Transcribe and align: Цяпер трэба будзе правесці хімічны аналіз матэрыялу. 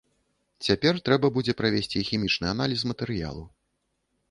Цяпер 0.67 0.99
трэба 1.09 1.27
будзе 1.35 1.53
правесці 1.61 2.03
хімічны 2.09 2.51
аналіз 2.55 2.81
матэрыялу. 2.93 3.43